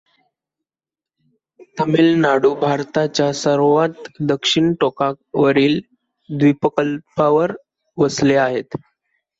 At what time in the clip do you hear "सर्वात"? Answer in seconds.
3.41-4.09